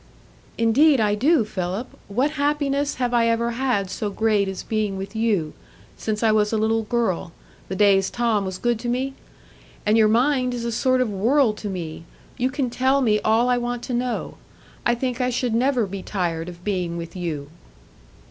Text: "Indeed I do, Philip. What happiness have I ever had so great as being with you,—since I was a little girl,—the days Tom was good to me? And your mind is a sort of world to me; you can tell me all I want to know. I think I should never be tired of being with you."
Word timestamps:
"Indeed 0.57 0.99
I 0.99 1.13
do, 1.13 1.45
Philip. 1.45 1.85
What 2.07 2.31
happiness 2.31 2.95
have 2.95 3.13
I 3.13 3.27
ever 3.27 3.51
had 3.51 3.91
so 3.91 4.09
great 4.09 4.47
as 4.47 4.63
being 4.63 4.97
with 4.97 5.15
you,—since 5.15 6.23
I 6.23 6.31
was 6.31 6.51
a 6.51 6.57
little 6.57 6.81
girl,—the 6.81 7.75
days 7.75 8.09
Tom 8.09 8.43
was 8.43 8.57
good 8.57 8.79
to 8.79 8.89
me? 8.89 9.13
And 9.85 9.99
your 9.99 10.07
mind 10.07 10.55
is 10.55 10.65
a 10.65 10.71
sort 10.71 11.01
of 11.01 11.11
world 11.11 11.55
to 11.57 11.69
me; 11.69 12.05
you 12.35 12.49
can 12.49 12.71
tell 12.71 13.01
me 13.01 13.19
all 13.19 13.47
I 13.47 13.59
want 13.59 13.83
to 13.83 13.93
know. 13.93 14.37
I 14.87 14.95
think 14.95 15.21
I 15.21 15.29
should 15.29 15.53
never 15.53 15.85
be 15.85 16.01
tired 16.01 16.49
of 16.49 16.63
being 16.63 16.97
with 16.97 17.15
you." 17.15 17.51